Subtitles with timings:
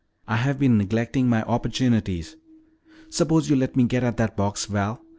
[0.27, 2.35] I have been neglecting my opportunities.
[3.11, 4.99] Suppose you let me get at that box, Val.